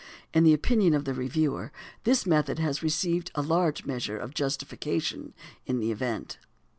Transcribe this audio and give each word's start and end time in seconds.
In 0.33 0.43
the 0.43 0.53
opinion 0.55 0.95
of 0.95 1.05
the 1.05 1.13
reviewer, 1.13 1.71
this 2.05 2.25
method 2.25 2.57
has 2.57 2.81
received 2.81 3.29
a 3.35 3.43
large 3.43 3.85
measure 3.85 4.17
of 4.17 4.33
justification 4.33 5.35
in 5.67 5.77
the 5.79 5.91
event, 5.91 6.39
(e. 6.41 6.45